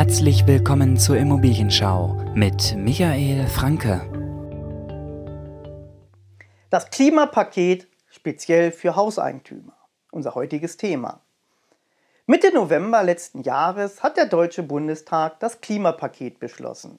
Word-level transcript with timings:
Herzlich 0.00 0.46
willkommen 0.46 0.96
zur 0.96 1.18
Immobilienschau 1.18 2.16
mit 2.34 2.74
Michael 2.74 3.46
Franke. 3.46 4.00
Das 6.70 6.88
Klimapaket 6.88 7.86
speziell 8.08 8.72
für 8.72 8.96
Hauseigentümer. 8.96 9.76
Unser 10.10 10.34
heutiges 10.34 10.78
Thema. 10.78 11.20
Mitte 12.24 12.50
November 12.50 13.02
letzten 13.02 13.42
Jahres 13.42 14.02
hat 14.02 14.16
der 14.16 14.24
Deutsche 14.24 14.62
Bundestag 14.62 15.38
das 15.38 15.60
Klimapaket 15.60 16.40
beschlossen. 16.40 16.98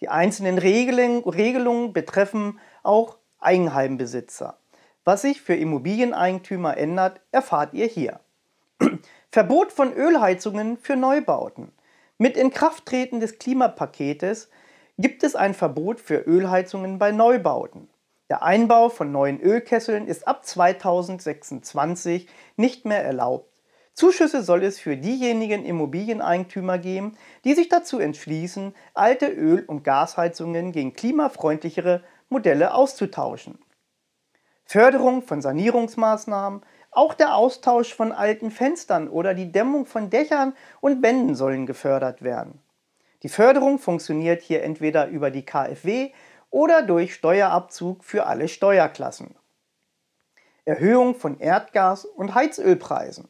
Die 0.00 0.08
einzelnen 0.08 0.58
Regelungen 0.58 1.92
betreffen 1.92 2.58
auch 2.82 3.18
Eigenheimbesitzer. 3.38 4.58
Was 5.04 5.22
sich 5.22 5.40
für 5.40 5.54
Immobilieneigentümer 5.54 6.76
ändert, 6.76 7.20
erfahrt 7.30 7.72
ihr 7.72 7.86
hier. 7.86 8.18
Verbot 9.30 9.70
von 9.70 9.92
Ölheizungen 9.92 10.76
für 10.76 10.96
Neubauten. 10.96 11.70
Mit 12.22 12.36
Inkrafttreten 12.36 13.18
des 13.18 13.40
Klimapaketes 13.40 14.48
gibt 14.96 15.24
es 15.24 15.34
ein 15.34 15.54
Verbot 15.54 15.98
für 15.98 16.18
Ölheizungen 16.18 17.00
bei 17.00 17.10
Neubauten. 17.10 17.88
Der 18.30 18.44
Einbau 18.44 18.90
von 18.90 19.10
neuen 19.10 19.40
Ölkesseln 19.40 20.06
ist 20.06 20.28
ab 20.28 20.46
2026 20.46 22.28
nicht 22.54 22.84
mehr 22.84 23.04
erlaubt. 23.04 23.50
Zuschüsse 23.94 24.44
soll 24.44 24.62
es 24.62 24.78
für 24.78 24.96
diejenigen 24.96 25.64
Immobilieneigentümer 25.64 26.78
geben, 26.78 27.16
die 27.42 27.54
sich 27.54 27.68
dazu 27.68 27.98
entschließen, 27.98 28.72
alte 28.94 29.26
Öl- 29.26 29.64
und 29.66 29.82
Gasheizungen 29.82 30.70
gegen 30.70 30.92
klimafreundlichere 30.92 32.04
Modelle 32.28 32.72
auszutauschen. 32.74 33.58
Förderung 34.64 35.22
von 35.22 35.42
Sanierungsmaßnahmen, 35.42 36.62
auch 36.92 37.14
der 37.14 37.34
Austausch 37.34 37.94
von 37.94 38.12
alten 38.12 38.50
Fenstern 38.50 39.08
oder 39.08 39.34
die 39.34 39.50
Dämmung 39.50 39.86
von 39.86 40.10
Dächern 40.10 40.54
und 40.80 41.02
Wänden 41.02 41.34
sollen 41.34 41.66
gefördert 41.66 42.22
werden. 42.22 42.60
Die 43.22 43.28
Förderung 43.28 43.78
funktioniert 43.78 44.42
hier 44.42 44.62
entweder 44.62 45.08
über 45.08 45.30
die 45.30 45.44
KfW 45.44 46.12
oder 46.50 46.82
durch 46.82 47.14
Steuerabzug 47.14 48.04
für 48.04 48.26
alle 48.26 48.46
Steuerklassen. 48.46 49.34
Erhöhung 50.64 51.14
von 51.14 51.40
Erdgas- 51.40 52.04
und 52.04 52.34
Heizölpreisen. 52.34 53.28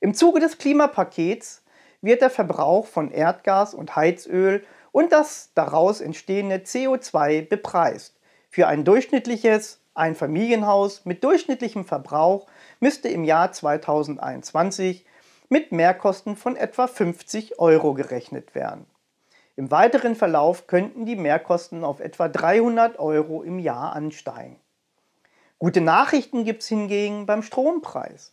Im 0.00 0.12
Zuge 0.12 0.40
des 0.40 0.58
Klimapakets 0.58 1.62
wird 2.00 2.22
der 2.22 2.30
Verbrauch 2.30 2.86
von 2.86 3.12
Erdgas 3.12 3.72
und 3.72 3.94
Heizöl 3.94 4.64
und 4.90 5.12
das 5.12 5.52
daraus 5.54 6.00
entstehende 6.00 6.56
CO2 6.56 7.48
bepreist. 7.48 8.18
Für 8.50 8.66
ein 8.66 8.84
durchschnittliches 8.84 9.81
ein 9.94 10.14
Familienhaus 10.14 11.04
mit 11.04 11.22
durchschnittlichem 11.22 11.84
Verbrauch 11.84 12.46
müsste 12.80 13.08
im 13.08 13.24
Jahr 13.24 13.52
2021 13.52 15.04
mit 15.48 15.70
Mehrkosten 15.70 16.36
von 16.36 16.56
etwa 16.56 16.86
50 16.86 17.58
Euro 17.58 17.92
gerechnet 17.92 18.54
werden. 18.54 18.86
Im 19.54 19.70
weiteren 19.70 20.16
Verlauf 20.16 20.66
könnten 20.66 21.04
die 21.04 21.16
Mehrkosten 21.16 21.84
auf 21.84 22.00
etwa 22.00 22.28
300 22.28 22.98
Euro 22.98 23.42
im 23.42 23.58
Jahr 23.58 23.92
ansteigen. 23.92 24.56
Gute 25.58 25.82
Nachrichten 25.82 26.44
gibt 26.44 26.62
es 26.62 26.68
hingegen 26.68 27.26
beim 27.26 27.42
Strompreis. 27.42 28.32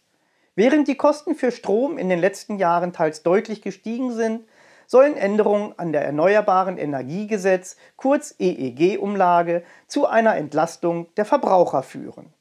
Während 0.56 0.88
die 0.88 0.96
Kosten 0.96 1.36
für 1.36 1.52
Strom 1.52 1.98
in 1.98 2.10
den 2.10 2.20
letzten 2.20 2.58
Jahren 2.58 2.94
teils 2.94 3.22
deutlich 3.22 3.62
gestiegen 3.62 4.14
sind, 4.14 4.46
sollen 4.90 5.18
Änderungen 5.18 5.76
an 5.78 5.92
der 5.92 6.04
Erneuerbaren 6.04 6.80
Energiegesetz, 6.80 7.78
kurz 7.96 8.34
EEG-Umlage, 8.40 9.62
zu 9.86 10.08
einer 10.08 10.36
Entlastung 10.36 11.14
der 11.16 11.26
Verbraucher 11.26 11.84
führen. 11.84 12.34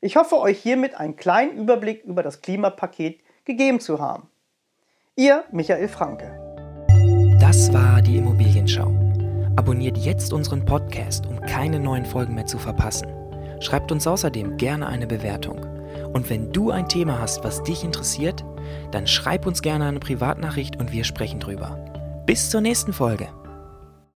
Ich 0.00 0.16
hoffe, 0.16 0.40
euch 0.40 0.58
hiermit 0.58 0.96
einen 0.96 1.14
kleinen 1.14 1.56
Überblick 1.56 2.02
über 2.02 2.24
das 2.24 2.40
Klimapaket 2.40 3.20
gegeben 3.44 3.78
zu 3.78 4.00
haben. 4.00 4.28
Ihr 5.14 5.44
Michael 5.52 5.86
Franke. 5.86 6.36
Das 7.40 7.72
war 7.72 8.02
die 8.02 8.16
Immobilienschau. 8.16 8.90
Abonniert 9.54 9.96
jetzt 9.98 10.32
unseren 10.32 10.64
Podcast, 10.64 11.26
um 11.26 11.40
keine 11.42 11.78
neuen 11.78 12.06
Folgen 12.06 12.34
mehr 12.34 12.46
zu 12.46 12.58
verpassen. 12.58 13.06
Schreibt 13.60 13.92
uns 13.92 14.08
außerdem 14.08 14.56
gerne 14.56 14.88
eine 14.88 15.06
Bewertung. 15.06 15.64
Und 16.12 16.28
wenn 16.28 16.52
du 16.52 16.72
ein 16.72 16.88
Thema 16.88 17.20
hast, 17.20 17.44
was 17.44 17.62
dich 17.62 17.84
interessiert, 17.84 18.44
dann 18.94 19.06
schreib 19.06 19.46
uns 19.46 19.62
gerne 19.62 19.86
eine 19.86 20.00
Privatnachricht 20.00 20.78
und 20.78 20.92
wir 20.92 21.04
sprechen 21.04 21.40
drüber. 21.40 21.78
Bis 22.26 22.50
zur 22.50 22.60
nächsten 22.60 22.92
Folge. 22.92 23.28